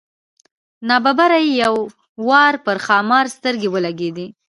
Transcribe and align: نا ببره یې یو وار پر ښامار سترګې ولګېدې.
نا 0.87 0.95
ببره 1.05 1.39
یې 1.45 1.51
یو 1.63 1.75
وار 2.27 2.53
پر 2.65 2.77
ښامار 2.85 3.25
سترګې 3.35 3.67
ولګېدې. 3.71 4.27